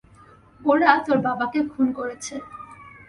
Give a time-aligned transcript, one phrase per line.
[0.61, 2.35] ওরা তোর বাবাকে খুন করেছে।